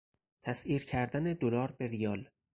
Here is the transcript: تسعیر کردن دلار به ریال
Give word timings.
تسعیر 0.43 0.83
کردن 0.85 1.23
دلار 1.33 1.71
به 1.71 1.87
ریال 1.87 2.29